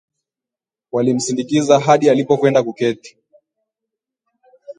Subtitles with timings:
[0.91, 3.17] Walimsindikiza hadi alipokwenda kuketi